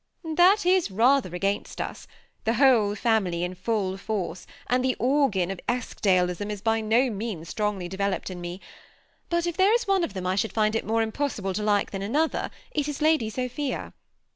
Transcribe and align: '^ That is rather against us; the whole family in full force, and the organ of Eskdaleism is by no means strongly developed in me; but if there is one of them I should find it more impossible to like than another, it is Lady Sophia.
'^ 0.25 0.35
That 0.35 0.65
is 0.65 0.89
rather 0.89 1.35
against 1.35 1.79
us; 1.79 2.07
the 2.43 2.55
whole 2.55 2.95
family 2.95 3.43
in 3.43 3.53
full 3.53 3.97
force, 3.97 4.47
and 4.65 4.83
the 4.83 4.95
organ 4.97 5.51
of 5.51 5.59
Eskdaleism 5.69 6.49
is 6.49 6.59
by 6.59 6.81
no 6.81 7.11
means 7.11 7.49
strongly 7.49 7.87
developed 7.87 8.31
in 8.31 8.41
me; 8.41 8.61
but 9.29 9.45
if 9.45 9.55
there 9.55 9.75
is 9.75 9.85
one 9.85 10.03
of 10.03 10.15
them 10.15 10.25
I 10.25 10.33
should 10.33 10.53
find 10.53 10.75
it 10.75 10.87
more 10.87 11.03
impossible 11.03 11.53
to 11.53 11.61
like 11.61 11.91
than 11.91 12.01
another, 12.01 12.49
it 12.71 12.87
is 12.87 12.99
Lady 12.99 13.29
Sophia. 13.29 13.93